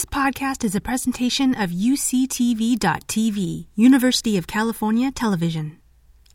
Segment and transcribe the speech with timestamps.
[0.00, 5.76] This podcast is a presentation of UCTV.tv, University of California Television.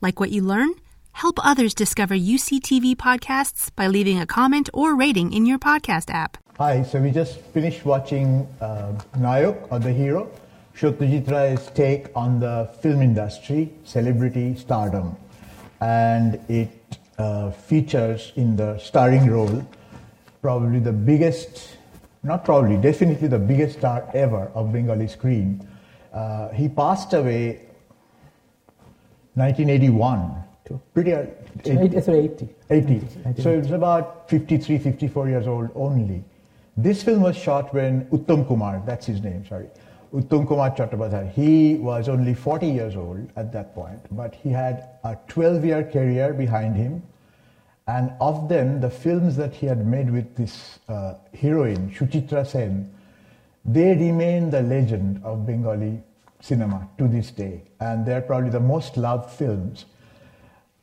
[0.02, 0.76] Like what you learn?
[1.14, 6.38] Help others discover UCTV podcasts by leaving a comment or rating in your podcast app.
[6.60, 10.30] Hi, so we just finished watching uh, Nayok or The Hero,
[10.80, 15.18] Ray's take on the film industry, celebrity stardom.
[15.82, 19.68] And it uh, features in the starring role
[20.44, 21.76] probably the biggest
[22.26, 25.66] not probably, definitely the biggest star ever of Bengali screen.
[26.12, 27.62] Uh, he passed away
[29.36, 30.44] 1981.
[30.96, 31.26] Pretty uh,
[31.64, 32.50] 80, sorry, 80.
[32.72, 33.02] 80.
[33.42, 36.24] So it was about 53, 54 years old only.
[36.76, 39.68] This film was shot when Uttam Kumar, that's his name, sorry,
[40.12, 44.90] Uttam Kumar Chattopadhyay, he was only 40 years old at that point, but he had
[45.04, 47.04] a 12-year career behind him
[47.88, 52.92] and of them, the films that he had made with this uh, heroine, Suchitra Sen,
[53.64, 56.02] they remain the legend of Bengali
[56.40, 57.62] cinema to this day.
[57.80, 59.86] And they're probably the most loved films.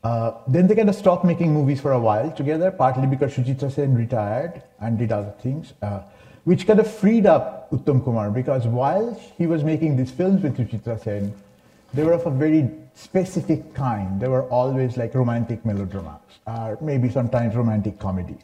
[0.03, 3.71] Uh, then they kind of stopped making movies for a while together, partly because Suchitra
[3.71, 6.01] Sen retired and did other things, uh,
[6.43, 10.57] which kind of freed up Uttam Kumar because while he was making these films with
[10.57, 11.33] Suchitra Sen,
[11.93, 14.19] they were of a very specific kind.
[14.19, 18.37] They were always like romantic melodramas, or maybe sometimes romantic comedy.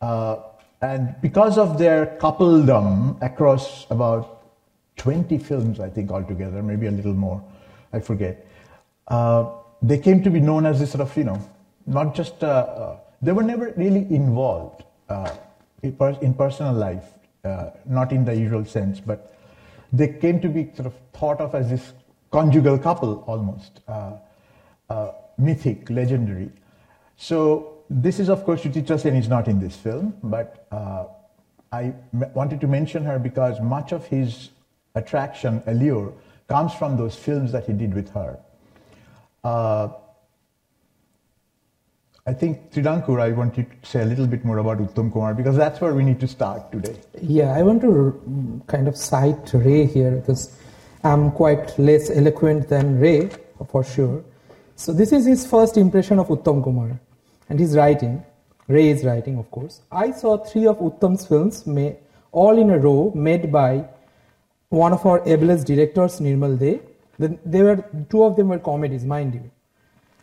[0.00, 0.36] Uh,
[0.80, 4.42] and because of their coupledom across about
[4.96, 7.42] 20 films, I think, altogether, maybe a little more,
[7.92, 8.46] I forget,
[9.08, 11.40] uh, they came to be known as this sort of, you know,
[11.86, 15.30] not just, uh, uh they were never really involved uh,
[15.82, 17.04] in personal life,
[17.44, 19.36] uh, not in the usual sense, but
[19.92, 21.92] they came to be sort of thought of as this
[22.32, 24.14] conjugal couple almost, uh,
[24.90, 26.50] uh, mythic, legendary.
[27.16, 31.04] So this is, of course, Suchitra Sen is not in this film, but uh,
[31.70, 31.94] I
[32.34, 34.50] wanted to mention her because much of his
[34.94, 36.12] attraction, allure,
[36.48, 38.38] comes from those films that he did with her.
[39.44, 39.88] Uh,
[42.24, 45.34] I think Trinankur, I want you to say a little bit more about Uttam Kumar
[45.34, 46.96] because that's where we need to start today.
[47.20, 50.56] Yeah, I want to kind of cite Ray here because
[51.04, 53.28] I'm quite less eloquent than Ray,
[53.68, 54.24] for sure.
[54.76, 57.00] So this is his first impression of Uttam Kumar,
[57.48, 58.24] and his writing.
[58.68, 59.80] Ray is writing, of course.
[59.90, 61.64] I saw three of Uttam's films,
[62.30, 63.84] all in a row, made by
[64.68, 66.80] one of our ablest directors, Nirmal De.
[67.18, 69.50] They were two of them were comedies, mind you.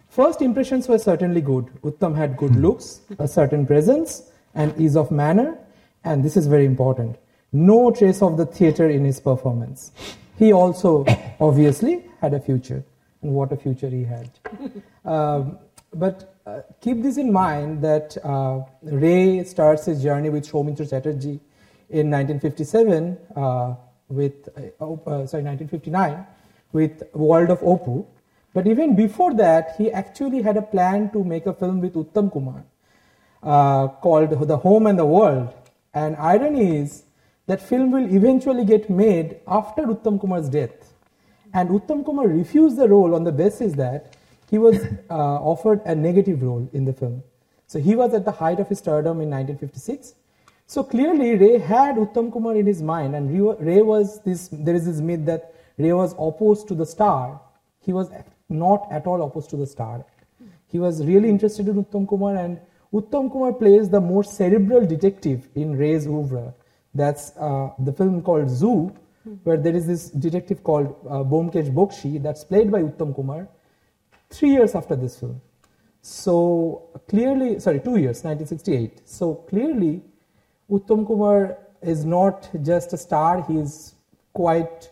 [0.08, 1.66] First impressions were certainly good.
[1.84, 2.62] Uttam had good hmm.
[2.62, 5.58] looks, a certain presence, and ease of manner,
[6.06, 7.18] and this is very important.
[7.52, 9.92] No trace of the theater in his performance
[10.40, 11.06] he also
[11.40, 12.84] obviously had a future,
[13.22, 14.30] and what a future he had.
[15.06, 15.60] um,
[15.94, 21.40] but uh, keep this in mind that uh, Ray starts his journey with Soumitra Chatterjee
[21.90, 23.76] in 1957 uh,
[24.08, 26.26] with, uh, uh, sorry, 1959
[26.72, 28.06] with World of Apu.
[28.54, 32.32] But even before that, he actually had a plan to make a film with Uttam
[32.32, 32.64] Kumar
[33.44, 35.54] uh, called The Home and the World.
[35.94, 37.04] And irony is,
[37.50, 40.94] that film will eventually get made after Uttam Kumar's death.
[41.52, 44.16] And Uttam Kumar refused the role on the basis that
[44.52, 44.78] he was
[45.10, 45.16] uh,
[45.54, 47.24] offered a negative role in the film.
[47.66, 50.14] So he was at the height of his stardom in 1956.
[50.68, 54.50] So clearly, Ray had Uttam Kumar in his mind, and Ray was this.
[54.52, 57.42] There is this myth that Ray was opposed to the star.
[57.80, 58.12] He was
[58.48, 60.06] not at all opposed to the star.
[60.68, 62.62] He was really interested in Uttam Kumar, and
[62.94, 66.54] Uttam Kumar plays the more cerebral detective in Ray's oeuvre.
[67.00, 68.94] That's uh, the film called Zoo,
[69.44, 73.48] where there is this detective called uh, Byomkesh Bakshi that's played by Uttam Kumar
[74.30, 75.40] three years after this film.
[76.02, 79.08] So clearly, sorry, two years, 1968.
[79.08, 80.02] So clearly,
[80.70, 83.94] Uttam Kumar is not just a star, he is
[84.34, 84.92] quite,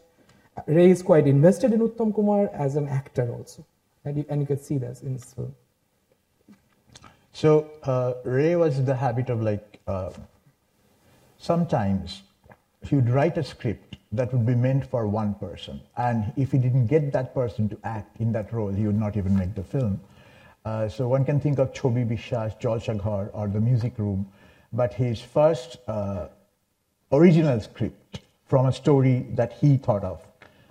[0.66, 3.66] Ray is quite invested in Uttam Kumar as an actor also.
[4.06, 5.54] And you, and you can see this in this film.
[7.34, 10.12] So uh, Ray was the habit of like uh,
[11.38, 12.24] sometimes
[12.82, 15.82] he would write a script that would be meant for one person.
[15.98, 19.18] And if he didn't get that person to act in that role, he would not
[19.18, 20.00] even make the film.
[20.66, 24.28] Uh, so one can think of Chobi Bishwas, Jalsaghar, or The Music Room.
[24.74, 26.28] But his first uh,
[27.12, 30.26] original script from a story that he thought of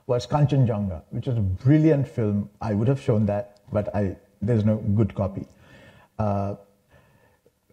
[0.06, 2.48] was Kanchenjunga, which was a brilliant film.
[2.60, 5.46] I would have shown that, but I, there's no good copy.
[6.18, 6.56] Uh,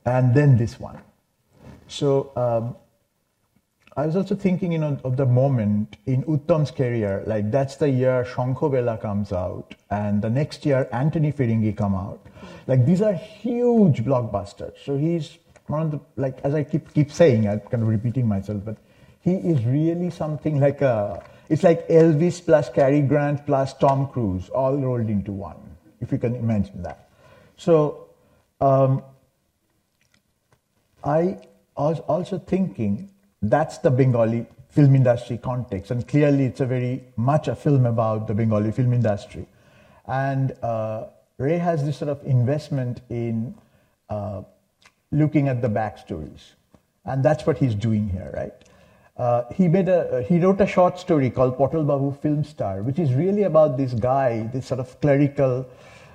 [0.05, 0.99] and then this one.
[1.87, 2.75] So um,
[3.95, 7.89] I was also thinking, you know, of the moment in Uttam's career, like that's the
[7.89, 12.25] year Shankho comes out, and the next year Antony Feringi come out.
[12.65, 14.73] Like these are huge blockbusters.
[14.83, 15.37] So he's
[15.67, 18.77] one of the, like, as I keep keep saying, I'm kind of repeating myself, but
[19.21, 24.49] he is really something like a, it's like Elvis plus Cary Grant plus Tom Cruise
[24.49, 27.09] all rolled into one, if you can imagine that.
[27.57, 28.07] So
[28.59, 29.03] um,
[31.03, 31.37] I
[31.77, 33.11] was also thinking
[33.43, 38.27] that's the Bengali film industry context, and clearly it's a very much a film about
[38.27, 39.45] the Bengali film industry.
[40.07, 41.05] And uh,
[41.37, 43.53] Ray has this sort of investment in
[44.09, 44.41] uh,
[45.11, 46.53] looking at the backstories,
[47.05, 48.53] and that's what he's doing here, right?
[49.15, 52.97] Uh, he made a he wrote a short story called Patol Babu Film Star, which
[52.97, 55.67] is really about this guy, this sort of clerical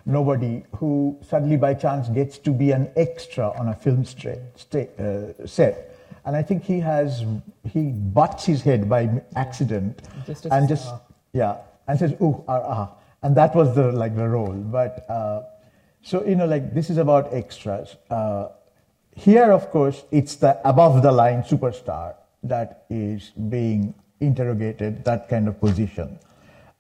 [0.05, 5.47] nobody who suddenly by chance gets to be an extra on a film straight, uh,
[5.47, 5.95] set.
[6.29, 7.25] And I think he has
[7.65, 11.01] he butts his head by accident Just and just ah.
[11.33, 12.97] yeah and says ooh ah, ah.
[13.23, 14.53] and that was the like the role.
[14.53, 15.45] But uh,
[16.03, 17.97] so you know like this is about extras.
[18.11, 18.49] Uh,
[19.17, 25.49] here, of course, it's the above the line superstar that is being interrogated, that kind
[25.49, 26.19] of position.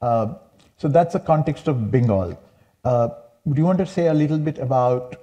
[0.03, 0.35] Uh,
[0.77, 2.39] so that's the context of Bengal.
[2.85, 3.09] Uh,
[3.51, 5.17] do you want to say a little bit about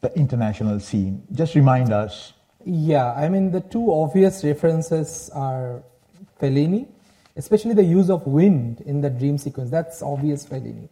[0.00, 1.24] the international scene?
[1.32, 2.34] Just remind us.
[2.64, 5.82] Yeah, I mean, the two obvious references are
[6.40, 6.86] Fellini,
[7.36, 9.70] especially the use of wind in the dream sequence.
[9.70, 10.88] That's obvious Fellini.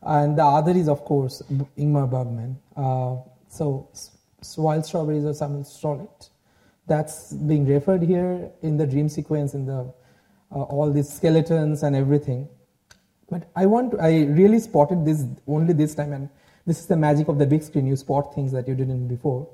[0.00, 1.42] And the other is, of course,
[1.76, 2.58] Ingmar Bergman.
[2.76, 3.16] Uh,
[3.48, 3.88] so,
[4.56, 6.30] Wild Strawberries or Smultronstället.
[6.86, 9.92] That's being referred here in the dream sequence, in the
[10.50, 12.48] uh, all these skeletons and everything.
[13.30, 16.28] But I want, I really spotted this only this time, and
[16.66, 17.86] this is the magic of the big screen.
[17.86, 19.48] You spot things that you didn't before.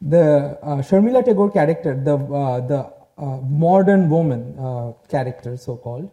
[0.00, 6.10] The uh, Sharmila Tagore character, the uh, the uh, modern woman uh, character, so called,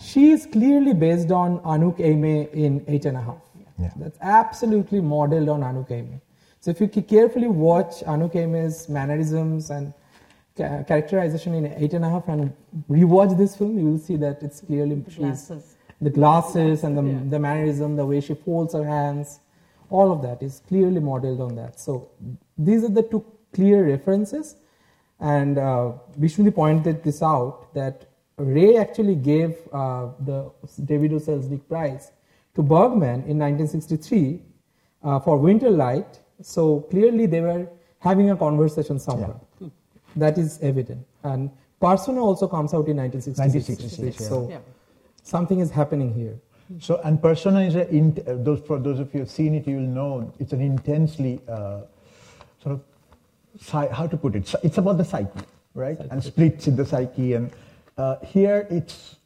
[0.00, 3.42] she is clearly based on Anouk Aimee in Eight and a Half.
[3.78, 3.90] Yeah.
[3.96, 6.20] That's absolutely modeled on Anouk Aimee.
[6.60, 9.92] So if you carefully watch Anouk Aimee's mannerisms and
[10.56, 12.52] ca- characterization in Eight and a Half and
[12.90, 15.76] rewatch this film, you will see that it's clearly she's glasses.
[16.00, 17.18] the glasses and the, Yeah.
[17.28, 19.40] the mannerism, the way she folds her hands,
[19.98, 21.78] all of that is clearly modeled on that.
[21.86, 22.08] So
[22.58, 24.56] these are the two clear references.
[25.20, 28.06] And uh, Bishnu pointed this out that
[28.36, 30.38] Ray actually gave uh, the
[30.84, 31.18] David O.
[31.26, 32.10] Selznick Prize
[32.56, 34.42] to Bergman in 1963
[35.02, 36.18] uh, for Winter Light.
[36.42, 37.68] So clearly they were
[38.00, 39.36] having a conversation somewhere.
[40.16, 41.06] That is evident.
[41.22, 41.50] And
[41.80, 43.38] Persona also comes out in 1966.
[43.38, 44.58] 1966, So Yeah.
[45.22, 46.36] something is happening here.
[46.80, 49.66] So, and Persona is a, in, uh, those, for those of you who've seen it,
[49.66, 51.82] you will know it's an intensely uh,
[52.62, 52.80] sort of,
[53.60, 55.40] psy- how to put it, it's about the psyche,
[55.74, 55.98] right?
[56.10, 57.34] And splits in the psyche.
[57.34, 57.52] And
[57.98, 59.16] uh, here it's,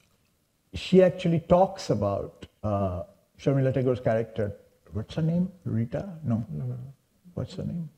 [0.74, 3.04] she actually talks about uh,
[3.40, 4.52] Sharmila Tagore's character.
[4.92, 5.50] What's her name?
[5.64, 6.08] Rita?
[6.24, 6.44] No.
[6.50, 6.78] no, no.
[7.34, 7.88] What's her name?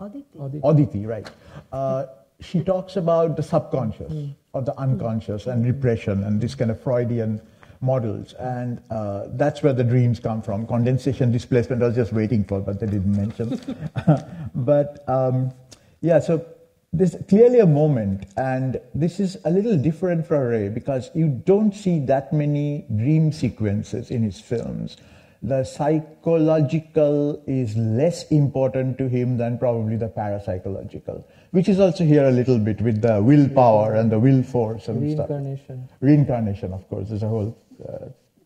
[0.00, 0.26] Aditi.
[0.38, 0.60] Aditi.
[0.64, 1.30] Aditi, right.
[1.72, 2.06] Uh,
[2.40, 4.12] she talks about the subconscious
[4.52, 7.40] or the unconscious and repression and this kind of Freudian
[7.80, 8.34] models.
[8.34, 10.66] And uh, that's where the dreams come from.
[10.66, 13.60] Condensation, displacement, I was just waiting for, but they didn't mention.
[14.54, 15.52] but um,
[16.00, 16.44] yeah, so
[16.92, 21.72] there's clearly a moment, and this is a little different for Ray because you don't
[21.72, 24.96] see that many dream sequences in his films.
[25.42, 32.24] The psychological is less important to him than probably the parapsychological, which is also here
[32.24, 35.30] a little bit with the willpower and the will force and stuff.
[35.30, 35.88] Reincarnation.
[36.00, 37.56] Reincarnation, of course, there's a whole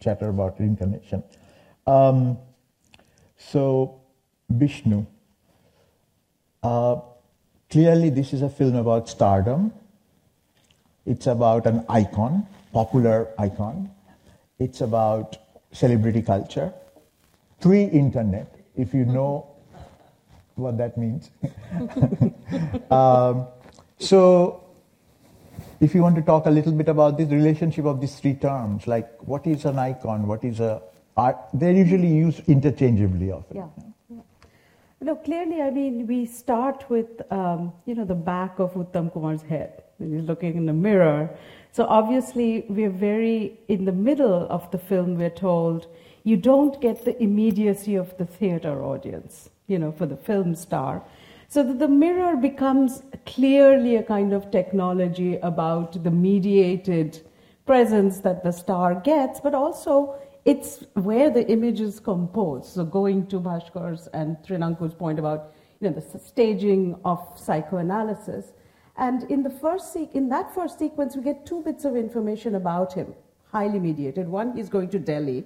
[0.01, 1.23] chatter about reincarnation.
[1.87, 2.39] Um,
[3.37, 4.01] so,
[4.53, 5.07] Bishnu.
[6.63, 7.01] Uh,
[7.71, 9.73] clearly, this is a film about stardom.
[11.07, 13.91] It's about an icon, popular icon.
[14.59, 15.37] It's about
[15.73, 16.73] celebrity culture,
[17.61, 19.47] pre-internet, if you know
[20.55, 21.31] what that means.
[22.91, 23.47] um,
[23.99, 24.64] so,
[25.85, 28.87] if you want to talk a little bit about this relationship of these three terms,
[28.87, 30.83] like what is an icon, what is a
[31.17, 33.57] art, they're usually used interchangeably often.
[33.57, 33.69] Yeah.
[34.11, 34.23] yeah.
[35.01, 39.43] No, clearly, I mean, we start with, um, you know, the back of Uttam Kumar's
[39.43, 39.83] head.
[39.99, 41.31] When he's looking in the mirror.
[41.71, 45.87] So obviously, we're very, in the middle of the film, we're told,
[46.25, 51.03] you don't get the immediacy of the theater audience, you know, for the film star.
[51.55, 57.21] So that the mirror becomes clearly a kind of technology about the mediated
[57.65, 62.75] presence that the star gets, but also it's where the image is composed.
[62.75, 68.47] So going to Bhaskar's and Trinanku's point about you know, the staging of psychoanalysis.
[68.97, 72.57] And in, the first se- in that first sequence, we get two bits of information
[72.57, 73.15] about him,
[73.53, 74.27] highly mediated.
[74.27, 75.45] One, he's going to Delhi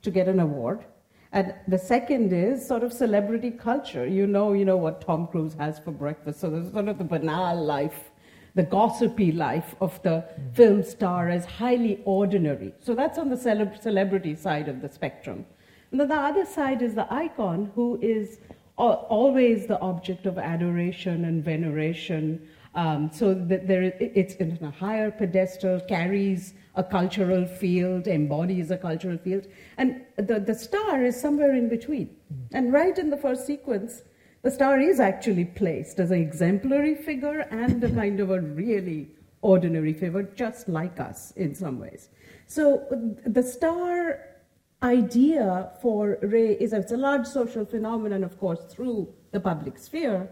[0.00, 0.86] to get an award.
[1.32, 4.06] And the second is sort of celebrity culture.
[4.06, 6.40] You know, you know what Tom Cruise has for breakfast.
[6.40, 8.10] So there's sort of the banal life
[8.54, 10.54] the gossipy life of the mm.
[10.54, 12.74] film star as highly ordinary.
[12.80, 15.46] So that's on the celeb- celebrity side of the spectrum.
[15.90, 18.38] And then the other side is the icon, who is
[18.76, 22.48] always the object of adoration and veneration.
[22.74, 28.78] Um, so that there, it's in a higher pedestal, carries a cultural field, embodies a
[28.88, 29.46] cultural field.
[29.76, 32.08] And the, the star is somewhere in between.
[32.08, 32.48] Mm.
[32.52, 34.02] And right in the first sequence,
[34.42, 39.08] the star is actually placed as an exemplary figure and a kind of a really
[39.42, 42.08] ordinary figure, just like us in some ways.
[42.46, 42.64] So
[43.26, 43.94] the star
[44.82, 50.28] idea for Ray is it's a large social phenomenon, of course, through the public sphere,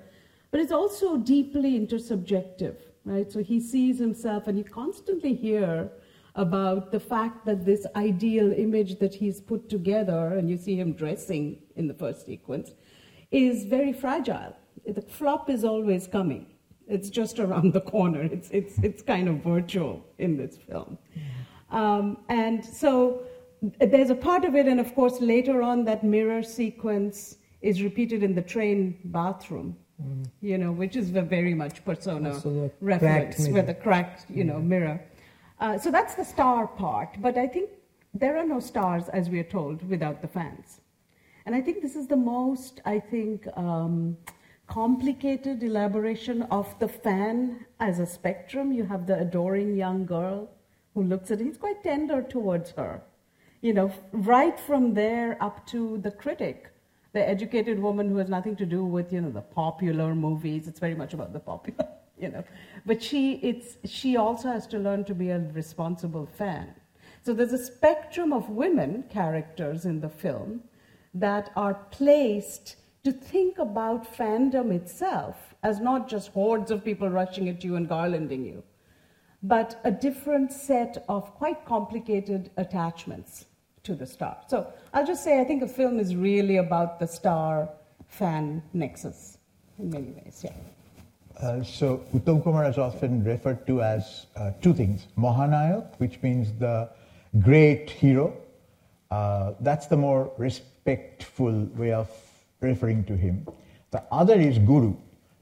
[0.50, 3.30] but it's also deeply intersubjective, right?
[3.30, 5.90] So he sees himself and you constantly hear
[6.38, 10.92] about the fact that this ideal image that he's put together, and you see him
[10.92, 12.70] dressing in the first sequence,
[13.32, 14.54] is very fragile.
[14.86, 16.46] The flop is always coming.
[16.86, 18.22] It's just around the corner.
[18.22, 20.96] It's, it's, it's kind of virtual in this film.
[21.70, 23.24] Um, and so
[23.80, 28.22] there's a part of it, and of course, later on, that mirror sequence is repeated
[28.22, 30.24] in the train bathroom, mm.
[30.40, 32.30] you know, which is a very much persona
[32.80, 34.66] reference, with the cracked, you know, mm.
[34.66, 35.00] mirror.
[35.60, 37.70] Uh, so that's the star part, but I think
[38.14, 40.80] there are no stars, as we are told, without the fans.
[41.46, 44.16] And I think this is the most, I think, um,
[44.66, 48.70] complicated elaboration of the fan as a spectrum.
[48.70, 50.48] You have the adoring young girl
[50.94, 51.44] who looks at it.
[51.44, 53.02] He's quite tender towards her.
[53.60, 56.70] You know, right from there up to the critic,
[57.12, 60.68] the educated woman who has nothing to do with, you know, the popular movies.
[60.68, 61.88] It's very much about the popular,
[62.20, 62.44] you know.
[62.86, 66.74] But she, it's, she also has to learn to be a responsible fan.
[67.22, 70.62] So there's a spectrum of women characters in the film
[71.14, 77.48] that are placed to think about fandom itself as not just hordes of people rushing
[77.48, 78.62] at you and garlanding you,
[79.42, 83.46] but a different set of quite complicated attachments
[83.82, 84.38] to the star.
[84.48, 87.70] So I'll just say I think a film is really about the star
[88.06, 89.38] fan nexus
[89.78, 90.52] in many ways, yeah.
[91.40, 96.52] Uh, so Uttam Kumar is often referred to as uh, two things: Mahanayak, which means
[96.58, 96.88] the
[97.40, 98.36] great hero.
[99.10, 102.10] Uh, that's the more respectful way of
[102.60, 103.46] referring to him.
[103.90, 104.94] The other is guru.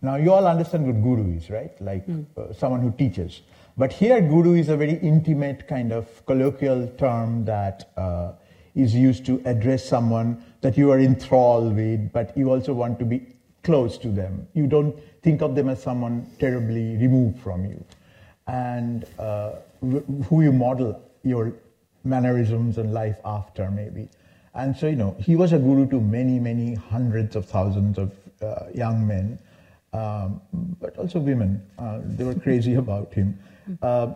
[0.03, 1.73] Now, you all understand what guru is, right?
[1.81, 2.27] Like mm.
[2.37, 3.41] uh, someone who teaches.
[3.77, 8.33] But here, guru is a very intimate kind of colloquial term that uh,
[8.75, 13.05] is used to address someone that you are enthralled with, but you also want to
[13.05, 13.27] be
[13.67, 14.47] close to them.
[14.55, 17.85] You don't think of them as someone terribly removed from you.
[18.47, 19.57] And uh,
[20.29, 21.53] who you model your
[22.05, 24.09] mannerisms and life after, maybe.
[24.55, 28.13] And so, you know, he was a guru to many, many hundreds of thousands of
[28.41, 29.39] uh, young men,
[29.93, 30.41] um,
[30.81, 31.61] but also women.
[31.79, 33.37] Uh, they were crazy about him.
[33.83, 34.15] Uh,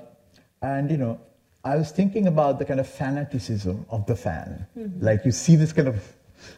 [0.62, 1.18] and, you know,
[1.64, 4.66] I was thinking about the kind of fanaticism of the fan.
[4.78, 5.04] Mm-hmm.
[5.04, 6.00] Like you see this kind of,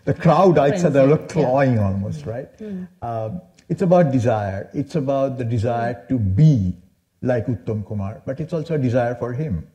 [0.05, 1.87] the crowd outside, they're clawing yeah.
[1.87, 2.49] almost, right?
[2.59, 3.37] Mm-hmm.
[3.69, 4.71] it's about desire.
[4.75, 6.75] It's about the desire to be
[7.23, 9.67] like Uttam Kumar, but it's also a desire for him.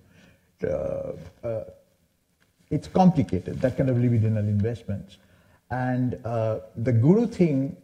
[0.64, 1.64] Uh, uh,
[2.70, 5.18] it's complicated, that kind of libidinal investments.
[5.72, 7.78] And uh, the guru thing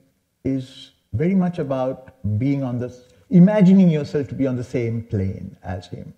[0.44, 5.56] is very much about being on this, imagining yourself to be on the same plane
[5.64, 6.14] as him.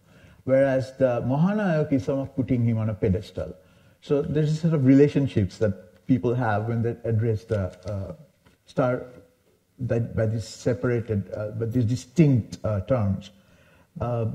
[0.46, 3.56] Whereas the Mahanayak is sort of putting him on a pedestal.
[4.02, 8.14] So there's a sort of relationships that people have when they address the uh,
[8.66, 9.06] star
[9.80, 13.32] that by these separated, uh, but these distinct uh, terms.
[14.00, 14.28] Uh,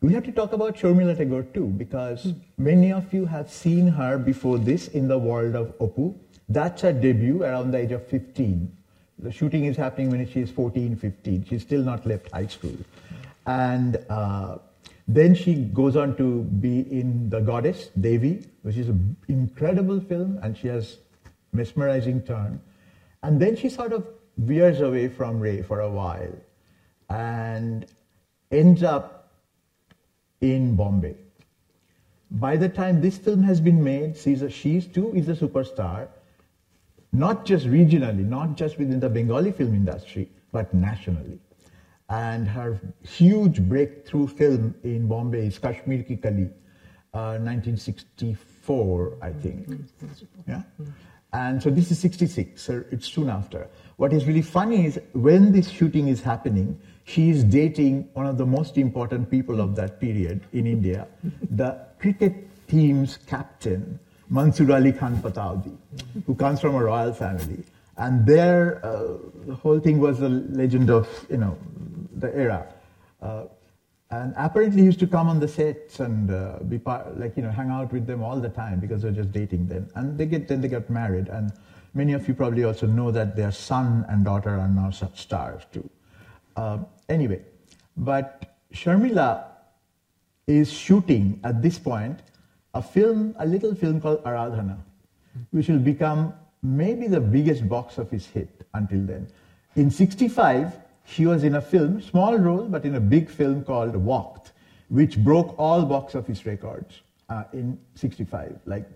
[0.00, 2.40] we have to talk about Sharmila Tagore too, because mm.
[2.56, 6.14] many of you have seen her before this in the world of Apu.
[6.48, 8.76] That's her debut around the age of 15.
[9.18, 11.46] The shooting is happening when she is 14, 15.
[11.48, 12.76] She's still not left high school.
[13.46, 14.58] And uh,
[15.08, 20.38] then she goes on to be in The Goddess, Devi, which is an incredible film,
[20.42, 20.98] and she has
[21.52, 22.60] mesmerizing turn.
[23.22, 26.34] And then she sort of veers away from Ray for a while
[27.08, 27.86] and
[28.52, 29.32] ends up
[30.42, 31.16] in Bombay.
[32.30, 36.08] By the time this film has been made, Caesar, she's too is a superstar,
[37.12, 41.40] not just regionally, not just within the Bengali film industry, but nationally.
[42.08, 46.48] And her huge breakthrough film in Bombay is Kashmir Ki Kali,
[47.12, 49.68] uh, 1964, I think.
[50.46, 50.62] Yeah?
[51.34, 53.68] And so this is 66, so it's soon after.
[53.96, 58.38] What is really funny is when this shooting is happening, she is dating one of
[58.38, 61.06] the most important people of that period in India,
[61.50, 63.98] the cricket team's captain,
[64.30, 65.76] Mansur Ali Khan Pataudi,
[66.26, 67.64] who comes from a royal family.
[67.98, 71.58] And there, uh, the whole thing was a legend of, you know,
[72.20, 72.66] the era.
[73.20, 73.44] Uh,
[74.10, 77.42] and apparently he used to come on the sets and uh, be part, like, you
[77.42, 79.88] know, hang out with them all the time because they're just dating then.
[79.94, 81.28] And they get, then they got married.
[81.28, 81.52] And
[81.92, 85.62] many of you probably also know that their son and daughter are now such stars
[85.72, 85.88] too.
[86.56, 87.42] Uh, anyway,
[87.98, 89.44] but Sharmila
[90.46, 92.20] is shooting at this point
[92.74, 94.78] a film, a little film called Aradhana,
[95.50, 96.32] which will become
[96.62, 99.28] maybe the biggest box office hit until then.
[99.76, 100.72] In 65,
[101.08, 104.52] she was in a film, small role, but in a big film called Waqt,
[104.88, 107.00] which broke all box office records
[107.30, 108.86] uh, in 65, like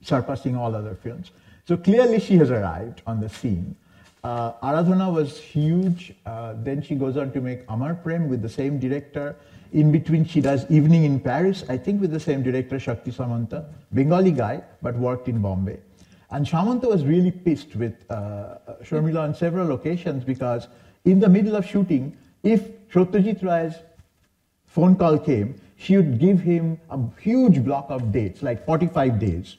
[0.00, 1.32] surpassing all other films.
[1.66, 3.76] So clearly she has arrived on the scene.
[4.24, 6.14] Uh, Aradhana was huge.
[6.24, 9.36] Uh, then she goes on to make Amar Prem with the same director.
[9.72, 13.66] In between, she does Evening in Paris, I think with the same director, Shakti Samanta,
[13.92, 15.78] Bengali guy, but worked in Bombay.
[16.30, 20.68] And Samanta was really pissed with uh, Sharmila on several occasions because
[21.04, 23.74] in the middle of shooting, if Satyajit Ray's
[24.66, 29.56] phone call came, she would give him a huge block of dates, like 45 days.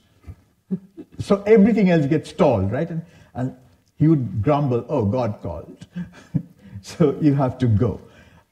[1.20, 2.90] so everything else gets stalled, right?
[2.90, 3.02] And,
[3.34, 3.56] and
[3.98, 5.86] he would grumble, oh, God called.
[6.82, 8.00] so you have to go.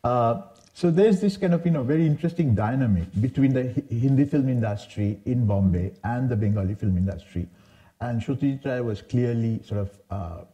[0.03, 0.41] Uh,
[0.74, 5.19] so there's this kind of, you know, very interesting dynamic between the Hindi film industry
[5.25, 7.48] in Bombay and the Bengali film industry.
[8.01, 10.46] And Satyajit Ray was clearly sort of uh,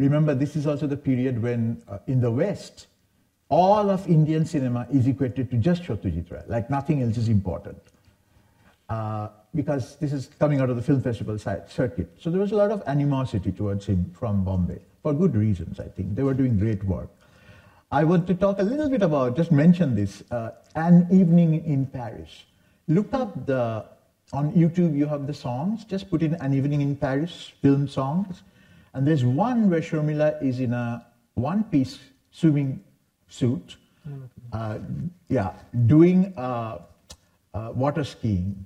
[0.00, 2.86] Remember, this is also the period when, uh, in the West,
[3.50, 7.76] all of Indian cinema is equated to just Satyajit like nothing else is important.
[8.88, 12.08] Uh, because this is coming out of the film festival circuit.
[12.18, 15.88] So there was a lot of animosity towards him from Bombay, for good reasons, I
[15.88, 16.14] think.
[16.14, 17.10] They were doing great work.
[17.92, 21.84] I want to talk a little bit about, just mention this, uh, An Evening in
[21.84, 22.44] Paris.
[22.88, 23.84] Look up the,
[24.32, 28.42] on YouTube you have the songs, just put in An Evening in Paris film songs
[28.94, 31.98] and there's one where Sharmila is in a one piece
[32.30, 32.82] swimming
[33.28, 33.76] suit,
[34.52, 34.78] uh,
[35.28, 35.52] yeah,
[35.86, 36.78] doing uh,
[37.54, 38.64] uh, water skiing.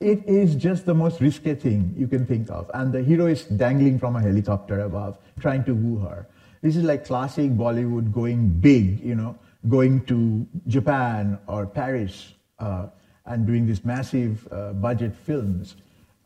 [0.00, 2.70] It is just the most risky thing you can think of.
[2.72, 6.28] And the hero is dangling from a helicopter above, trying to woo her.
[6.62, 9.36] This is like classic Bollywood going big, you know,
[9.68, 12.86] going to Japan or Paris uh,
[13.26, 15.74] and doing these massive uh, budget films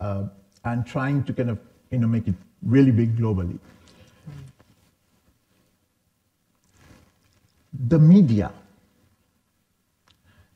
[0.00, 0.24] uh,
[0.64, 1.58] and trying to kind of
[1.92, 3.58] you know, make it really big globally.
[7.88, 8.50] The media.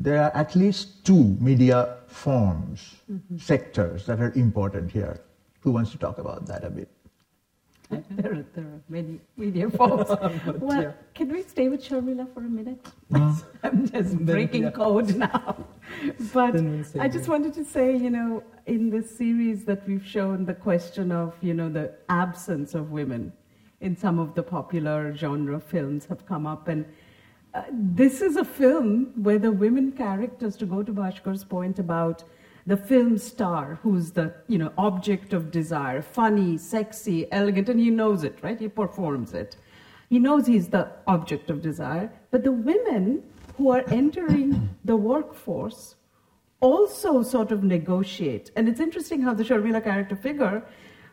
[0.00, 3.38] There are at least two media forms, mm-hmm.
[3.38, 5.20] sectors that are important here.
[5.60, 6.88] Who wants to talk about that a bit?
[8.10, 10.10] there, are, there are many media folks.
[10.58, 10.92] well, yeah.
[11.14, 12.84] can we stay with Sharmila for a minute?
[13.62, 14.70] I'm just breaking yeah.
[14.70, 15.64] code now.
[16.32, 16.56] but
[16.98, 21.12] I just wanted to say, you know, in this series that we've shown the question
[21.12, 23.32] of, you know, the absence of women
[23.80, 26.66] in some of the popular genre films have come up.
[26.66, 26.84] And
[27.54, 32.24] uh, this is a film where the women characters, to go to Bhaskar's point about
[32.66, 37.90] the film star who's the you know object of desire funny sexy elegant and he
[37.90, 38.58] knows it right?
[38.58, 39.56] He performs it.
[40.08, 42.12] He knows he's the object of desire.
[42.30, 43.22] But the women
[43.56, 45.96] who are entering the workforce
[46.60, 48.50] also sort of negotiate.
[48.56, 50.64] And it's interesting how the Sharmila character figure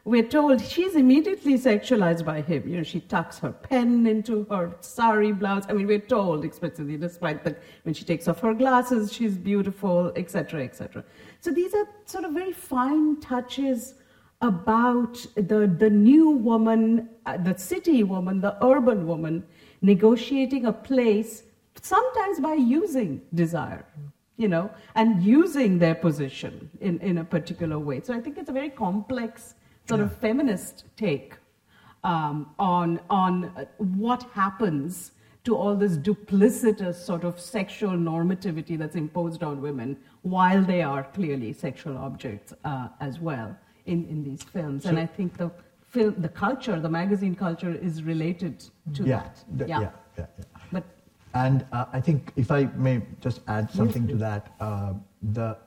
[0.06, 2.68] we're told she's immediately sexualized by him.
[2.68, 5.64] You know, she tucks her pen into her sari blouse.
[5.70, 10.12] I mean, we're told explicitly, despite that when she takes off her glasses, she's beautiful,
[10.18, 11.06] etc., etc.
[11.40, 13.94] So these are sort of very fine touches
[14.42, 19.46] about the, the new woman, uh, the city woman, the urban woman,
[19.82, 21.44] negotiating a place,
[21.82, 23.86] sometimes by using desire,
[24.36, 28.02] you know, and using their position in, in a particular way.
[28.02, 29.56] So I think it's a very complex
[29.88, 30.06] sort yeah.
[30.06, 31.36] of feminist take
[32.04, 35.12] um, on, on what happens
[35.44, 41.04] to all this duplicitous sort of sexual normativity that's imposed on women while they are
[41.04, 44.84] clearly sexual objects uh, as well in, in these films.
[44.84, 45.52] So, and I think the
[45.90, 49.44] film, the culture, the magazine culture is related to yeah, that.
[49.58, 49.80] The, yeah.
[49.82, 50.46] yeah, yeah, yeah.
[50.72, 50.84] But,
[51.34, 54.94] and uh, I think if I may just add something yes, to that, uh,
[55.34, 55.58] the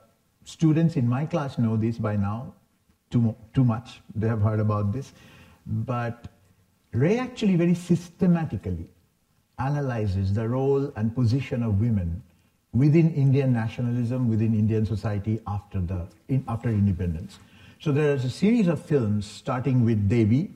[0.43, 2.53] students in my class know this by now
[3.09, 4.01] too, too much.
[4.15, 5.13] They have heard about this.
[5.65, 6.27] But
[6.91, 8.87] Ray actually very systematically
[9.59, 12.21] analyzes the role and position of women
[12.73, 17.39] within Indian nationalism, within Indian society after, the, in, after independence.
[17.79, 20.51] So there is a series of films starting with Devi,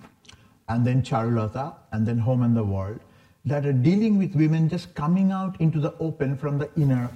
[0.70, 3.00] and then Charulata, and then Home and the World,
[3.46, 7.10] that are dealing with women just coming out into the open from the inner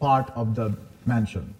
[0.00, 1.54] part of the mansion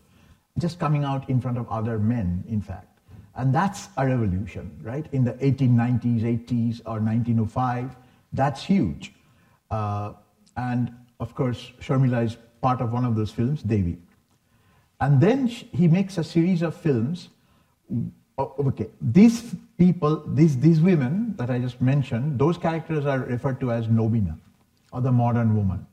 [0.58, 2.98] just coming out in front of other men, in fact.
[3.34, 5.06] And that's a revolution, right?
[5.12, 7.94] In the 1890s, 80s, or 1905,
[8.32, 9.12] that's huge.
[9.70, 10.14] Uh,
[10.56, 13.98] and of course, Sharmila is part of one of those films, Devi.
[15.00, 17.28] And then he makes a series of films.
[18.38, 23.72] Okay, these people, these, these women that I just mentioned, those characters are referred to
[23.72, 24.36] as Nobina,
[24.92, 25.86] or the modern woman.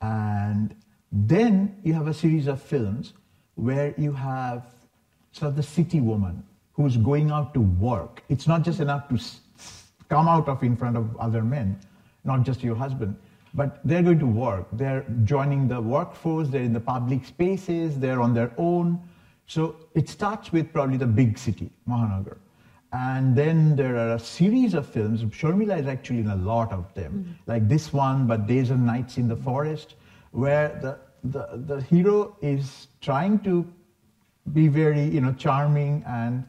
[0.00, 0.74] And
[1.10, 3.14] then you have a series of films
[3.56, 4.66] where you have
[5.32, 6.42] sort of the city woman
[6.74, 8.22] who's going out to work.
[8.28, 9.18] It's not just enough to
[10.08, 11.78] come out of in front of other men,
[12.24, 13.16] not just your husband,
[13.54, 14.66] but they're going to work.
[14.72, 19.00] They're joining the workforce, they're in the public spaces, they're on their own.
[19.46, 22.38] So it starts with probably the big city, Mahanagar.
[22.92, 25.22] And then there are a series of films.
[25.22, 27.50] Sharmila is actually in a lot of them, mm-hmm.
[27.50, 29.94] like this one, but Days and Nights in the Forest,
[30.32, 33.66] where the, the, the hero is trying to
[34.52, 36.44] be very, you know, charming and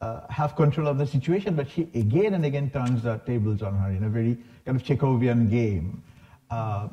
[0.00, 3.74] uh, have control of the situation, but she again and again turns the tables on
[3.78, 6.02] her in a very kind of Chekhovian game.
[6.50, 6.88] Uh,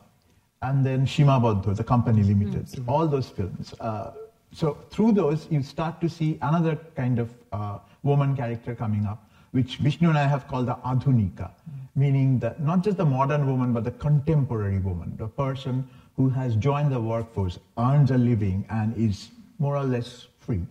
[0.62, 3.74] and then Seemabaddha, the company limited, all those films.
[3.80, 4.12] Uh,
[4.52, 9.30] so through those, you start to see another kind of uh, woman character coming up,
[9.52, 11.52] which Bishnu and I have called the Adhunika,
[11.96, 15.88] meaning that not just the modern woman, but the contemporary woman, the person
[16.20, 20.62] who has joined the workforce, earns a living, and is more or less free.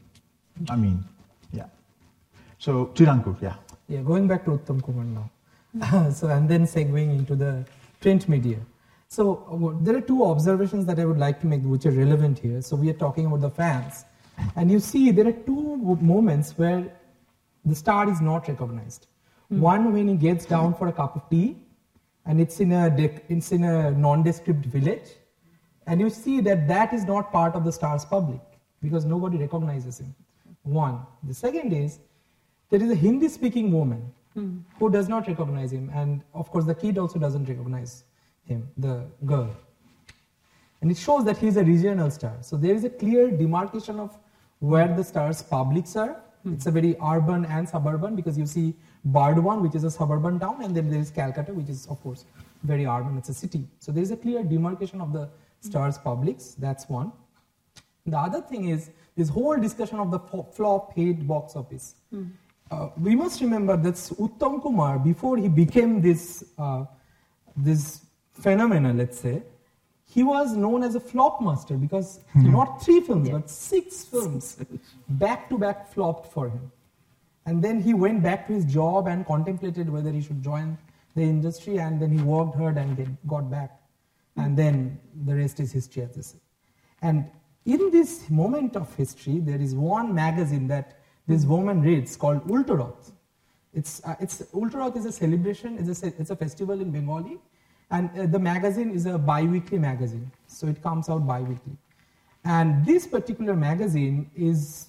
[0.69, 1.03] I mean,
[1.55, 1.69] yeah.
[2.59, 3.55] So Trinankur, yeah.
[3.89, 6.11] Yeah, going back to Uttam Kumar now.
[6.11, 7.65] so, and then segueing into the
[8.03, 8.59] print media.
[9.09, 12.39] So, uh, there are two observations that I would like to make which are relevant
[12.41, 12.61] here.
[12.61, 14.05] So, we are talking about the fans.
[14.55, 16.93] And you see, there are two moments where
[17.65, 19.07] the star is not recognized.
[19.49, 21.57] One, when he gets down for a cup of tea,
[22.27, 25.09] and it's in a, dec- it's in a nondescript village,
[25.89, 28.41] and you see that that is not part of the star's public
[28.83, 30.15] because nobody recognizes him.
[30.63, 31.01] One.
[31.23, 31.99] The second is
[32.69, 34.59] there is a Hindi speaking woman hmm.
[34.79, 38.05] who does not recognize him, and of course, the kid also doesn't recognize
[38.45, 39.51] him, the girl.
[40.83, 42.37] And it shows that he is a regional star.
[42.43, 44.17] So there is a clear demarcation of
[44.59, 46.21] where the star's publics are.
[46.43, 46.53] Hmm.
[46.53, 48.75] It's a very urban and suburban because you see
[49.07, 52.27] Burdwan, which is a suburban town, and then there is Calcutta, which is, of course,
[52.63, 53.17] very urban.
[53.17, 53.67] It's a city.
[53.79, 56.55] So there is a clear demarcation of the star's publics.
[56.59, 57.13] That's one.
[58.07, 60.19] The other thing is this whole discussion of the
[60.53, 61.95] flop hit box office.
[62.71, 66.85] Uh, we must remember that Uttam Kumar, before he became this uh,
[67.57, 69.43] this phenomena, let's say,
[70.07, 74.59] he was known as a flop master because not three films but six films
[75.09, 76.71] back to back flopped for him.
[77.47, 80.77] And then he went back to his job and contemplated whether he should join
[81.15, 83.78] the industry, and then he worked hard and get, got back.
[84.39, 86.39] And then the rest is history, as they say.
[87.03, 87.27] And
[87.65, 93.13] in this moment of history, there is one magazine that this woman reads called Ultarath.
[93.75, 97.39] It's, uh, it's Ultarath is a celebration, it's a, it's a festival in Bengali,
[97.91, 101.77] and uh, the magazine is a bi-weekly magazine, so it comes out bi-weekly.
[102.45, 104.89] And this particular magazine is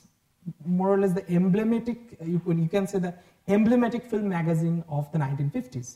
[0.65, 3.13] more or less the emblematic, you, can- you can say the
[3.49, 5.95] emblematic film magazine of the 1950s.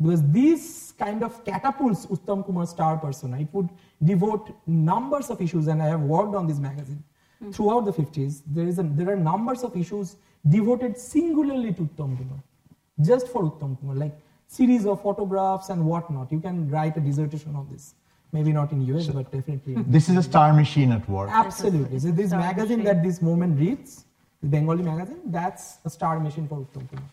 [0.00, 3.38] Because these kind of catapults Uttam Kumar star persona.
[3.40, 3.68] It would
[4.02, 7.02] devote numbers of issues, and I have worked on this magazine
[7.52, 8.42] throughout the 50s.
[8.46, 10.16] There, is a, there are numbers of issues
[10.48, 12.40] devoted singularly to Uttam Kumar,
[13.00, 14.14] just for Uttam Kumar, like
[14.46, 16.30] series of photographs and whatnot.
[16.30, 17.94] You can write a dissertation on this.
[18.32, 19.74] Maybe not in US, but definitely.
[19.74, 21.28] in- This is a star machine at work.
[21.30, 21.98] Absolutely.
[21.98, 22.84] So this Star magazine machine.
[22.84, 24.04] that this woman reads,
[24.42, 27.04] the Bengali magazine, that's a star machine for Uttam Kumar.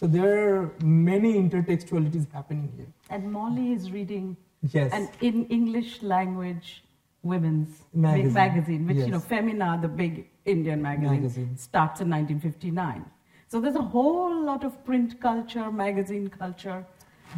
[0.00, 2.86] So there are many intertextualities happening here.
[3.10, 4.92] And Molly is reading Yes.
[4.92, 6.82] an in English language
[7.22, 8.32] women's Magazine.
[8.32, 11.56] magazine, which, you know, Femina, the big Indian magazine, Magazine.
[11.56, 13.04] starts in 1959.
[13.48, 16.84] So there's a whole lot of print culture, magazine culture.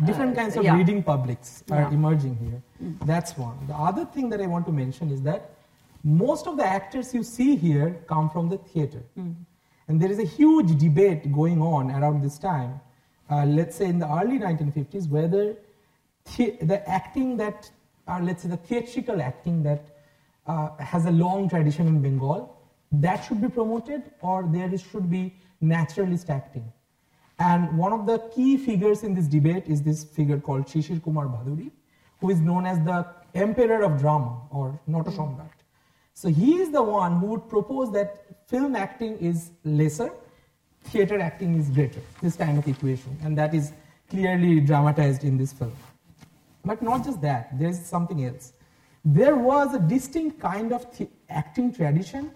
[0.04, 0.76] Different uh, kinds of yeah.
[0.76, 1.88] reading publics are Yeah.
[1.90, 1.92] Mm.
[1.94, 2.62] emerging here.
[3.04, 3.56] That's one.
[3.66, 5.50] The other thing that I want to mention is that
[6.02, 9.02] most of the actors you see here come from the theater.
[9.18, 9.34] Mm.
[9.88, 12.80] And there is a huge debate going on around this time,
[13.30, 15.56] uh, let's say in the early 1950s, whether
[16.36, 17.70] the, the acting that,
[18.06, 19.96] or let's say the theatrical acting that
[20.46, 22.56] uh, has a long tradition in Bengal,
[22.92, 26.72] that should be promoted or there should be naturalist acting.
[27.38, 31.26] And one of the key figures in this debate is this figure called Shishir Kumar
[31.26, 31.70] Bhaduri,
[32.20, 35.59] who is known as the emperor of drama or Natashamrat.
[36.20, 38.08] So he is the one who would propose that
[38.46, 40.10] film acting is lesser,
[40.84, 43.16] theater acting is greater, this kind of equation.
[43.24, 43.72] And that is
[44.10, 45.72] clearly dramatized in this film.
[46.62, 48.52] But not just that, there's something else.
[49.02, 52.30] There was a distinct kind of the- acting tradition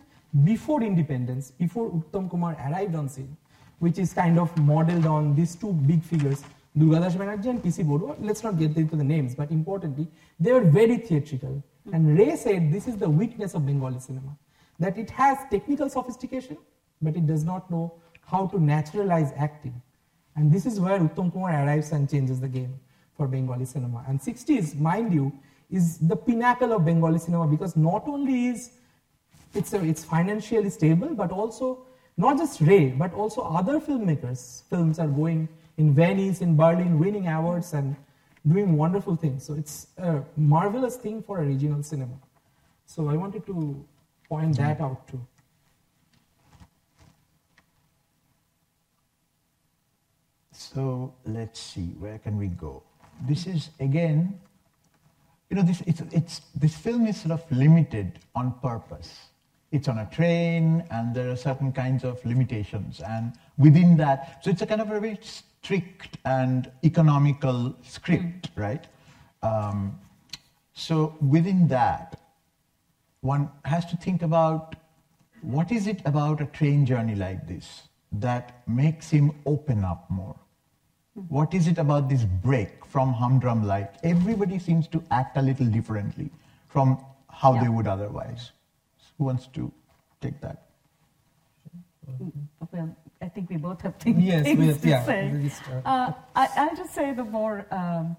[0.45, 3.37] before independence, before Uttam Kumar arrived on scene,
[3.81, 6.43] which is kind of modeled on these two big figures,
[6.75, 7.83] Durgadas Banerjee and P.C.
[7.83, 8.17] Barua.
[8.19, 10.09] Let's not get into the names, but importantly,
[10.41, 11.63] they were very theatrical.
[11.93, 14.37] And Ray said this is the weakness of Bengali cinema,
[14.79, 16.57] that it has technical sophistication,
[17.03, 17.95] but it does not know
[18.27, 19.81] how to naturalize acting.
[20.37, 22.81] And this is where Uttam Kumar arrives and changes the game
[23.17, 24.05] for Bengali cinema.
[24.09, 25.33] And 60s, mind you,
[25.71, 28.71] is the pinnacle of Bengali cinema because not only is
[29.55, 34.63] it's, a, it's financially stable, but also not just Ray, but also other filmmakers.
[34.69, 37.97] Films are going in Venice, in Berlin, winning awards and
[38.47, 39.45] doing wonderful things.
[39.45, 42.15] So it's a marvelous thing for a regional cinema.
[42.87, 43.85] So I wanted to
[44.29, 44.63] point mm-hmm.
[44.63, 45.21] that out too.
[50.53, 52.83] So let's see, where can we go?
[53.29, 54.41] This is again,
[55.51, 59.29] you know, this, it's, it's, this film is sort of limited on purpose.
[59.71, 63.01] It's on a train, and there are certain kinds of limitations.
[63.01, 65.19] And within that, so it's a kind of a very
[65.65, 68.63] strict and economical script, mm.
[68.63, 68.87] right?
[69.43, 69.99] Um,
[70.75, 72.21] so within that,
[73.21, 74.77] one has to think about
[75.41, 80.37] what is it about a train journey like this that makes him open up more?
[81.29, 83.89] What is it about this break from humdrum life?
[84.03, 86.31] Everybody seems to act a little differently
[86.69, 87.63] from how yeah.
[87.63, 88.51] they would otherwise.
[89.19, 89.73] Who wants to
[90.21, 90.67] take that?
[92.07, 92.33] Well,
[93.25, 95.51] I think we both have things, yes, things to yeah, say.
[95.85, 98.17] Uh, I, will just say the more um,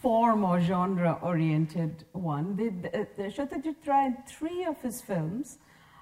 [0.00, 2.56] form or genre oriented one.
[2.56, 2.68] The,
[3.16, 5.58] the, Ray in three of his films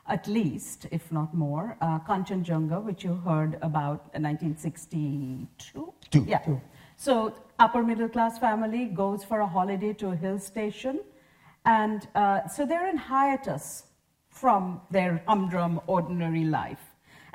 [0.09, 5.92] at least, if not more, uh, Kanchenjunga, which you heard about in 1962.
[6.11, 6.24] Two.
[6.28, 6.38] Yeah.
[6.38, 6.61] Two.
[6.96, 11.00] So, upper middle class family goes for a holiday to a hill station,
[11.64, 13.87] and uh, so they're in hiatus
[14.30, 16.86] from their humdrum, ordinary life.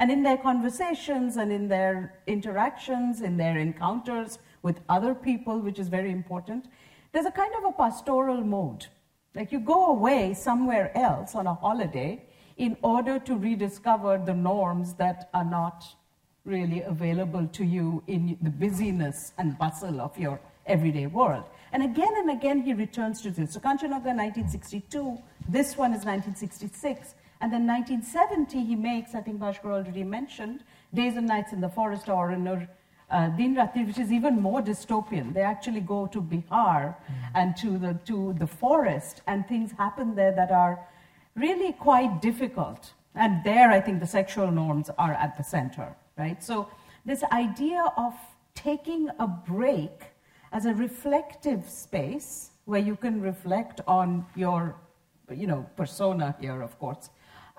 [0.01, 5.77] And in their conversations and in their interactions, in their encounters with other people, which
[5.77, 6.65] is very important,
[7.11, 8.87] there's a kind of a pastoral mode.
[9.35, 12.25] Like you go away somewhere else on a holiday
[12.57, 15.85] in order to rediscover the norms that are not
[16.45, 21.43] really available to you in the busyness and bustle of your everyday world.
[21.73, 23.53] And again and again he returns to this.
[23.53, 29.71] So Kanchenjunga 1962, this one is 1966, and then 1970 he makes, I think Bhaskar
[29.71, 34.11] already mentioned, Days and Nights in the Forest or in uh, Din Ratri, which is
[34.11, 35.33] even more dystopian.
[35.33, 37.35] They actually go to Bihar mm-hmm.
[37.35, 40.87] and to the, to the forest, and things happen there that are
[41.35, 42.93] really quite difficult.
[43.15, 46.41] And there, I think the sexual norms are at the center, right?
[46.41, 46.69] So,
[47.05, 48.13] this idea of
[48.53, 50.11] taking a break
[50.53, 54.75] as a reflective space where you can reflect on your,
[55.33, 57.09] you know, persona here, of course.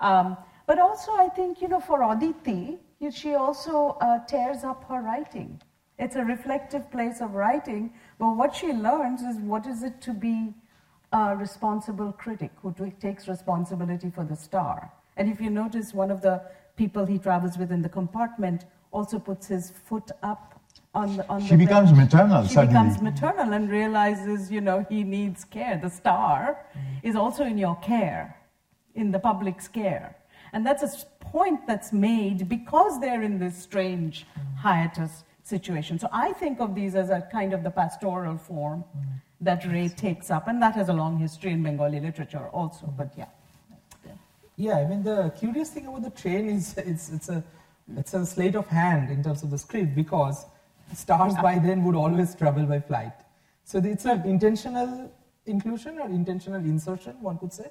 [0.03, 0.37] Um,
[0.67, 2.77] but also, I think, you know, for Aditi,
[3.11, 5.61] she also uh, tears up her writing.
[5.99, 10.13] It's a reflective place of writing, but what she learns is what is it to
[10.13, 10.53] be
[11.11, 14.91] a responsible critic who takes responsibility for the star.
[15.17, 16.41] And if you notice, one of the
[16.75, 20.59] people he travels with in the compartment also puts his foot up
[20.95, 22.11] on the on She the becomes bench.
[22.13, 22.73] maternal she suddenly.
[22.73, 25.77] becomes maternal and realizes, you know, he needs care.
[25.77, 26.81] The star mm.
[27.03, 28.35] is also in your care,
[28.95, 30.15] in the public's care.
[30.53, 34.25] And that's a point that's made because they're in this strange
[34.57, 35.97] hiatus situation.
[35.99, 38.83] So I think of these as a kind of the pastoral form.
[39.41, 42.85] That Ray takes up, and that has a long history in Bengali literature also.
[42.97, 43.25] But yeah.
[44.55, 47.43] Yeah, I mean the curious thing about the train is it's it's a
[47.97, 50.45] it's a sleight of hand in terms of the script because
[50.93, 53.13] stars by then would always travel by flight.
[53.65, 55.11] So it's an intentional
[55.45, 57.69] inclusion or intentional insertion, one could say.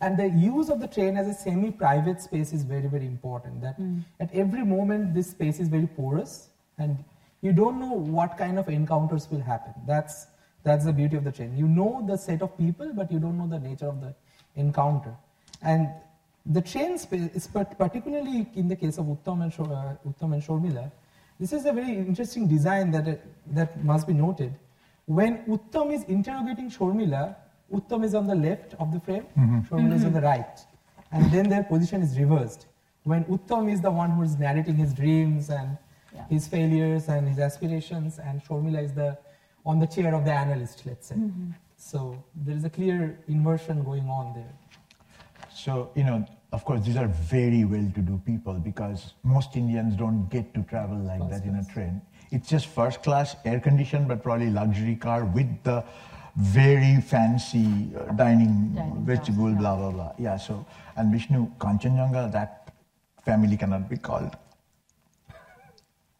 [0.00, 3.60] And the use of the train as a semi-private space is very, very important.
[3.62, 4.02] That mm.
[4.20, 7.02] at every moment this space is very porous, and
[7.40, 9.72] you don't know what kind of encounters will happen.
[9.86, 10.26] That's
[10.64, 11.56] that's the beauty of the train.
[11.56, 14.14] You know the set of people, but you don't know the nature of the
[14.56, 15.14] encounter.
[15.62, 15.88] And
[16.46, 17.46] the train space,
[17.78, 20.90] particularly in the case of Uttam and, uh, Uttam and Sharmila,
[21.38, 23.20] this is a very interesting design that,
[23.52, 24.54] that must be noted.
[25.06, 27.36] When Uttam is interrogating Sharmila,
[27.72, 29.60] Uttam is on the left of the frame, mm-hmm.
[29.60, 29.92] Sharmila mm-hmm.
[29.92, 30.60] is on the right.
[31.12, 32.66] And then their position is reversed.
[33.04, 35.76] When Uttam is the one who is narrating his dreams and
[36.14, 36.24] yeah.
[36.28, 39.18] his failures and his aspirations, and Sharmila is the
[39.66, 41.14] on the chair of the analyst, let's say.
[41.14, 41.50] Mm-hmm.
[41.76, 44.54] So there is a clear inversion going on there.
[45.54, 49.96] So, you know, of course, these are very well to do people because most Indians
[49.96, 51.66] don't get to travel like first that class.
[51.66, 52.02] in a train.
[52.30, 55.84] It's just first class, air conditioned, but probably luxury car with the
[56.36, 59.58] very fancy uh, dining, dining vestibule, yeah.
[59.58, 60.12] blah, blah, blah.
[60.18, 60.66] Yeah, so,
[60.96, 62.74] and Bishnu, Kanchenjunga, that
[63.24, 64.36] family cannot be called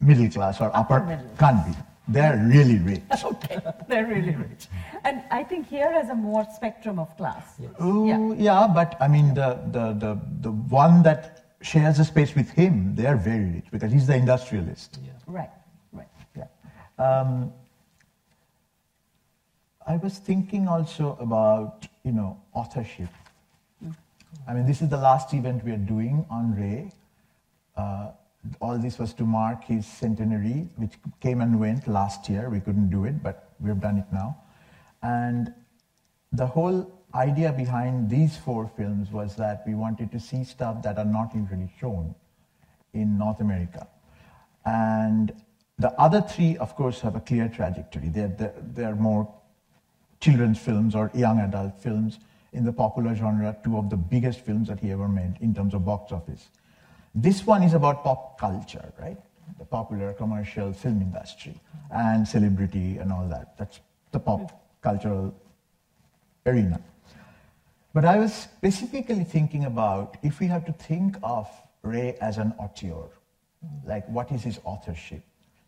[0.01, 1.73] middle class or upper, upper can't be
[2.09, 3.03] They're really rich.
[3.09, 4.67] That's okay, they're really rich.
[5.05, 7.55] And I think here has a more spectrum of class.
[7.59, 7.71] Yes.
[7.83, 8.35] Ooh, Yeah.
[8.37, 8.73] yeah.
[8.73, 13.07] but I mean, the, the, the, the one that shares a space with him, they
[13.07, 14.99] are very rich because he's the industrialist.
[15.03, 15.13] Yeah.
[15.27, 15.51] Right,
[15.93, 16.09] right.
[16.37, 16.45] Yeah.
[16.99, 17.53] Um,
[19.87, 23.11] I was thinking also about, you know, authorship.
[24.49, 26.91] I mean, this is the last event we are doing on Ray.
[27.77, 28.13] Uh,
[28.61, 32.49] all this was to mark his centenary, which came and went last year.
[32.49, 34.39] We couldn't do it, but we've done it now.
[35.03, 35.53] And
[36.33, 40.99] the whole idea behind these four films was that we wanted to see stuff that
[40.99, 42.15] are not usually shown
[42.95, 43.87] in North America.
[44.65, 45.33] And
[45.79, 48.09] the other three, of course, have a clear trajectory.
[48.09, 49.33] They're, they're, they're more
[50.25, 52.19] children's films or young adult films
[52.55, 55.75] in the popular genre, two of the biggest films that he ever made in terms
[55.75, 56.49] of box office.
[57.15, 59.19] This one is about pop culture, right?
[59.59, 61.61] The popular commercial film industry
[61.91, 63.59] and celebrity and all that.
[63.59, 63.81] That's
[64.13, 64.57] the pop hmm.
[64.81, 65.35] cultural
[66.47, 66.81] arena.
[67.93, 71.47] But I was specifically thinking about if we have to think of
[71.83, 73.11] Ray as an auteur,
[73.85, 75.23] like what is his authorship?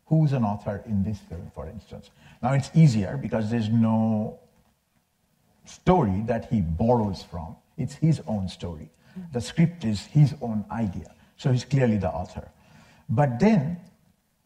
[0.07, 2.11] Who's an author in this film, for instance?
[2.43, 4.39] Now it's easier because there's no
[5.67, 7.57] story that he borrows from.
[7.77, 8.89] It's his own story.
[9.33, 11.15] The script is his own idea.
[11.37, 12.49] So he's clearly the author.
[13.09, 13.79] But then,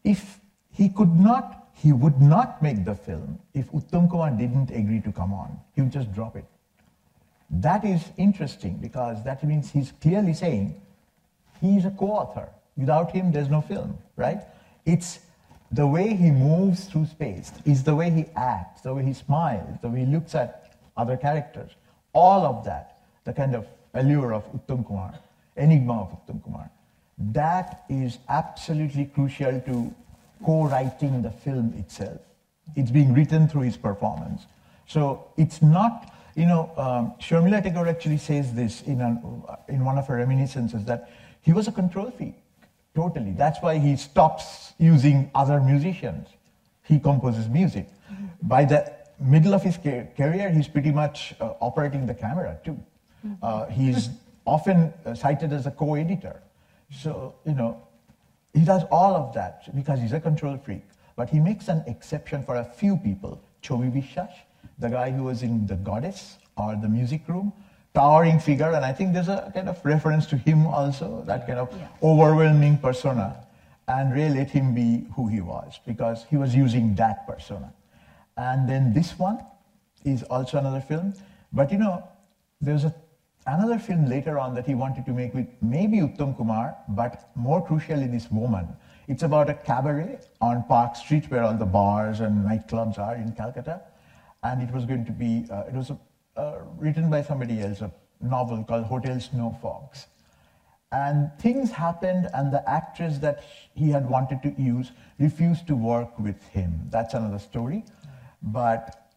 [0.03, 0.39] if
[0.71, 5.11] he could not, he would not make the film if Uttam Kumar didn't agree to
[5.11, 5.59] come on.
[5.75, 6.45] He would just drop it.
[7.49, 10.81] That is interesting because that means he's clearly saying
[11.59, 12.49] he's a co-author.
[12.77, 14.43] Without him, there's no film, right?
[14.85, 15.19] It's
[15.71, 19.77] the way he moves through space, is the way he acts, the way he smiles,
[19.81, 20.60] the way he looks at
[21.01, 21.71] other characters.
[22.13, 22.85] All of that,
[23.27, 25.13] the kind of allure of Uttam Kumar,
[25.57, 26.69] enigma of Uttam Kumar,
[27.17, 29.93] that is absolutely crucial to
[30.45, 32.19] co-writing the film itself.
[32.75, 34.45] It's being written through his performance.
[34.87, 35.01] So
[35.37, 38.99] it's not, you know, um, Sharmila Tagore actually says this in,
[39.67, 41.09] in one of her reminiscences that
[41.41, 42.35] he was a control freak,
[42.95, 43.33] totally.
[43.43, 46.27] That's why he stops using other musicians.
[46.83, 47.87] He composes music.
[48.41, 52.77] By the middle of his career, he's pretty much uh, operating the camera too.
[53.41, 54.09] Uh, he's
[54.45, 56.41] often uh, cited as a co-editor.
[56.89, 57.81] So, you know,
[58.53, 60.83] he does all of that because he's a control freak.
[61.15, 63.41] But he makes an exception for a few people.
[63.61, 64.31] Chhabi Biswas,
[64.79, 67.53] the guy who was in The Goddess or The Music Room,
[67.93, 71.59] towering figure, and I think there's a kind of reference to him also, that kind
[71.59, 73.45] of overwhelming persona.
[73.87, 77.73] And Ray let him be who he was because he was using that persona.
[78.41, 79.37] And then this one
[80.03, 81.13] is also another film.
[81.53, 82.03] But you know,
[82.59, 82.95] there's a,
[83.45, 87.65] another film later on that he wanted to make with maybe Uttam Kumar, but more
[87.65, 88.67] crucially, this woman.
[89.07, 93.31] It's about a cabaret on Park Street where all the bars and nightclubs are in
[93.33, 93.81] Calcutta.
[94.41, 95.91] And it was going to be, uh, it was
[96.35, 100.07] uh, written by somebody else, a novel called Hotel Snow Fox.
[100.91, 103.43] And things happened, and the actress that
[103.75, 106.87] he had wanted to use refused to work with him.
[106.89, 107.85] That's another story.
[108.41, 109.11] But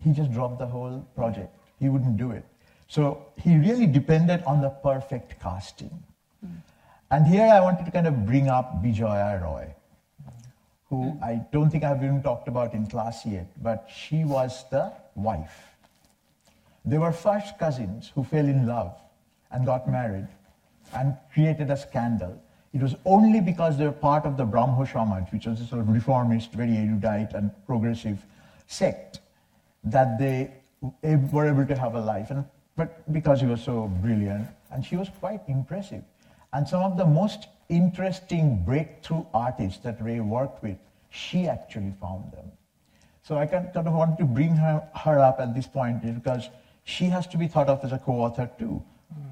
[0.00, 1.54] he just dropped the whole project.
[1.78, 2.44] He wouldn't do it.
[2.88, 6.02] So he really depended on the perfect casting.
[7.10, 9.74] And here I wanted to kind of bring up Bijoya Roy,
[10.88, 14.92] who I don't think I've even talked about in class yet, but she was the
[15.14, 15.74] wife.
[16.84, 18.94] They were first cousins who fell in love
[19.50, 20.28] and got married
[20.94, 22.40] and created a scandal.
[22.74, 25.80] It was only because they were part of the Brahmo Samaj, which was a sort
[25.80, 28.18] of reformist, very erudite and progressive
[28.66, 29.20] sect,
[29.84, 30.50] that they
[31.02, 32.30] were able to have a life.
[32.30, 32.44] And,
[32.76, 36.02] but because he was so brilliant, and she was quite impressive.
[36.52, 40.76] And some of the most interesting breakthrough artists that Ray worked with,
[41.10, 42.50] she actually found them.
[43.22, 46.50] So I kind of want to bring her, her up at this point because
[46.84, 48.82] she has to be thought of as a co-author too.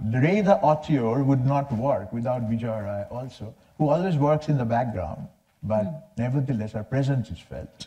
[0.07, 0.23] Mm.
[0.23, 4.65] Ray the author would not work without Bijoya Roy also, who always works in the
[4.65, 5.29] background,
[5.63, 6.03] but mm.
[6.17, 7.87] nevertheless her presence is felt.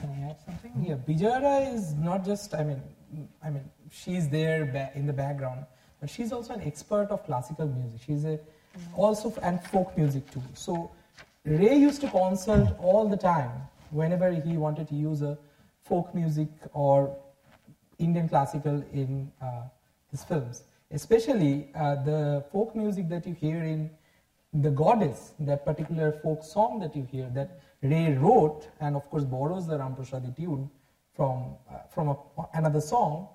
[0.00, 0.72] Can I add something?
[0.86, 2.54] Yeah, Bijoya is not just.
[2.54, 2.82] I mean,
[3.44, 5.66] I mean, she's there in the background,
[6.00, 8.00] but she's also an expert of classical music.
[8.06, 8.38] She's a
[8.96, 10.42] also and folk music too.
[10.54, 10.90] So
[11.44, 13.50] Ray used to consult all the time
[13.90, 15.36] whenever he wanted to use a
[15.84, 17.16] folk music or
[17.98, 19.62] Indian classical in uh,
[20.10, 20.62] his films.
[20.90, 23.90] Especially uh, the folk music that you hear in
[24.52, 29.24] The Goddess, that particular folk song that you hear, that Ray wrote and of course
[29.24, 30.70] borrows the Ramprasadi tune
[31.14, 32.16] from, uh, from a,
[32.54, 33.28] another song,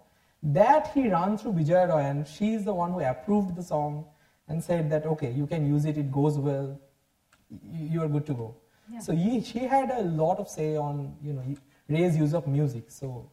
[0.43, 4.05] that he ran through Bijoya Roy and she is the one who approved the song
[4.47, 6.79] and said that, okay, you can use it, it goes well,
[7.71, 8.55] you, are good to go.
[9.01, 11.43] So he, she had a lot of say on you know
[11.89, 12.85] Ray's use of music.
[12.89, 13.29] So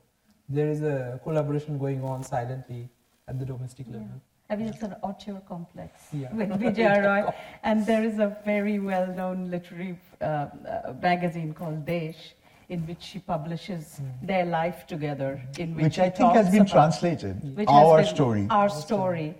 [0.48, 2.88] there is a collaboration going on silently
[3.28, 4.20] at the domestic level.
[4.52, 6.30] I mean, it's an auteur complex Yeah.
[6.34, 7.32] with Bijoya Roy.
[7.64, 12.34] and there is a very well known literary uh, uh, magazine called Desh,
[12.68, 15.40] in which she publishes their life together.
[15.58, 17.34] In which, Which I think has been about- translated.
[17.56, 18.46] which has Our been story.
[18.50, 19.34] Our story,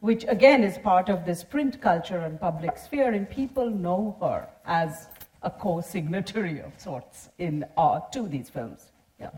[0.00, 4.48] which again is part of this print culture and public sphere, and people know her
[4.66, 5.06] as
[5.42, 8.90] a co signatory of sorts in, uh, to these films.
[9.20, 9.30] Yeah.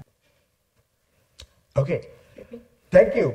[1.76, 2.00] Okay.
[2.90, 3.34] Thank you.